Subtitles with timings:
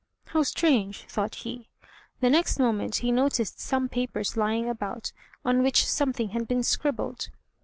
[0.29, 1.69] "How strange!" thought he.
[2.21, 5.11] The next moment he noticed some papers lying about,
[5.45, 7.29] on which something had been scribbled.